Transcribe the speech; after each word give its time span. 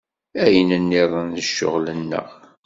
Ayen 0.43 0.69
nniḍen 0.81 1.27
d 1.35 1.37
ccɣel-nneɣ. 1.47 2.29